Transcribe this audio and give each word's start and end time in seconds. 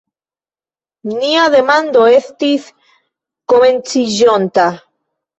Nia 1.17 1.43
demandado 1.55 2.05
estis 2.19 2.65
komenciĝonta. 3.53 4.65